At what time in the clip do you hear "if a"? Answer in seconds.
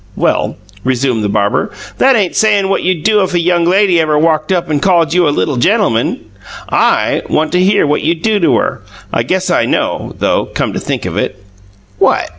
3.21-3.39